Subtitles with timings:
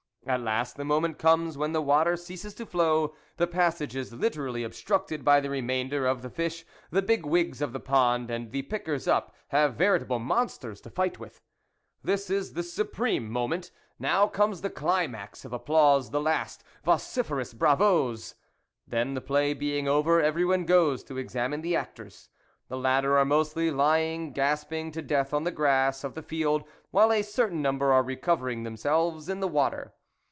[0.27, 4.63] At last the moment comes when the water ceases to flow; the passage is literally
[4.63, 8.61] obstructed by the remainder of the fish, the big wigs of the pond, and the
[8.61, 11.41] pickers up have veritable monsters to fight with.
[12.03, 13.71] This is the supreme moment.
[13.97, 18.35] Now comes the climax of ap plause, the last vociferous bravos.
[18.87, 22.29] Then, the play being over, everyone goes to examine the actors;
[22.67, 27.11] the latter are mostly lying gasping to death on the grass of the field, while
[27.11, 29.95] a certain number are recover ing themselves in the water.